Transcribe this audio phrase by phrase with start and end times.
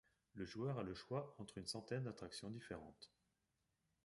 [0.33, 3.13] Le joueur a le choix entre une centaine d'attractions différentes.